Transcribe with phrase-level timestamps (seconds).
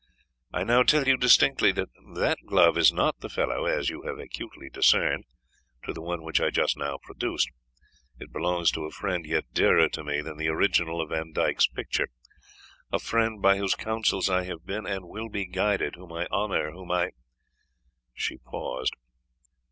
[0.51, 4.17] I now tell you distinctly, that that glove is not the fellow, as you have
[4.17, 5.25] acutely discerned,
[5.83, 7.51] to the one which I just now produced;
[8.19, 12.07] it belongs to a friend yet dearer to me than the original of Vandyke's picture
[12.91, 16.71] a friend by whose counsels I have been, and will be, guided whom I honour
[16.71, 17.11] whom I"
[18.15, 18.95] she paused.